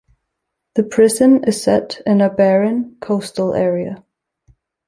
The 0.73 0.81
prison 0.81 1.43
is 1.43 1.61
set 1.61 2.01
in 2.07 2.21
a 2.21 2.29
barren 2.31 2.97
coastal 3.01 3.53
area. 3.53 4.03